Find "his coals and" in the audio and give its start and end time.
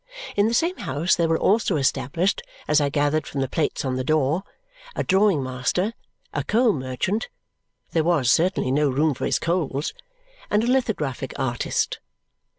9.27-10.63